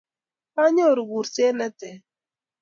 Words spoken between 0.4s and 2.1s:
kanyoru kurset ne ter